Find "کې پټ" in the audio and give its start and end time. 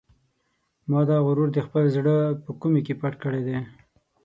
2.85-3.13